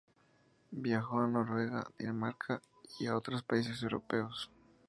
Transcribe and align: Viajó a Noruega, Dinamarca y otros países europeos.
Viajó 0.71 1.19
a 1.19 1.27
Noruega, 1.27 1.87
Dinamarca 1.99 2.59
y 2.99 3.07
otros 3.09 3.43
países 3.43 3.83
europeos. 3.83 4.49